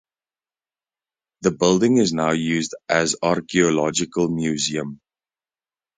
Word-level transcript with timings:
The 1.41 1.51
building 1.51 1.97
is 1.97 2.11
now 2.11 2.31
used 2.31 2.73
as 2.89 3.17
Archeological 3.21 4.29
Museum. 4.29 4.99